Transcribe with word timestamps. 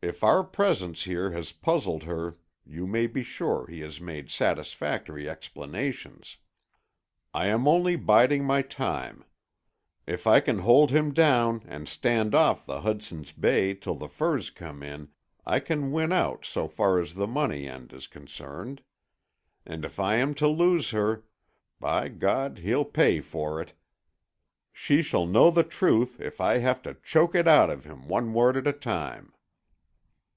"If 0.00 0.22
our 0.22 0.44
presence 0.44 1.02
here 1.02 1.32
has 1.32 1.50
puzzled 1.50 2.04
her 2.04 2.38
you 2.64 2.86
may 2.86 3.08
be 3.08 3.24
sure 3.24 3.66
he 3.66 3.80
has 3.80 4.00
made 4.00 4.30
satisfactory 4.30 5.28
explanations. 5.28 6.36
I 7.34 7.48
am 7.48 7.66
only 7.66 7.96
biding 7.96 8.44
my 8.44 8.62
time. 8.62 9.24
If 10.06 10.24
I 10.24 10.38
can 10.38 10.60
hold 10.60 10.92
him 10.92 11.12
down 11.12 11.64
and 11.66 11.88
stand 11.88 12.32
off 12.32 12.64
the 12.64 12.82
Hudson's 12.82 13.32
Bay 13.32 13.74
till 13.74 13.96
the 13.96 14.08
furs 14.08 14.50
come 14.50 14.84
in, 14.84 15.08
I 15.44 15.58
can 15.58 15.90
win 15.90 16.12
out 16.12 16.44
so 16.44 16.68
far 16.68 17.00
as 17.00 17.14
the 17.16 17.26
money 17.26 17.66
end 17.68 17.92
is 17.92 18.06
concerned. 18.06 18.84
And 19.66 19.84
if 19.84 19.98
I 19.98 20.14
am 20.18 20.32
to 20.34 20.46
lose 20.46 20.90
her, 20.90 21.24
by 21.80 22.06
God 22.08 22.58
he'll 22.58 22.84
pay 22.84 23.20
for 23.20 23.60
it! 23.60 23.72
She 24.72 25.02
shall 25.02 25.26
know 25.26 25.50
the 25.50 25.64
truth 25.64 26.20
if 26.20 26.40
I 26.40 26.58
have 26.58 26.82
to 26.82 26.94
choke 27.02 27.34
it 27.34 27.48
out 27.48 27.68
of 27.68 27.82
him 27.84 28.06
one 28.06 28.32
word 28.32 28.56
at 28.56 28.68
a 28.68 28.72
time." 28.72 29.34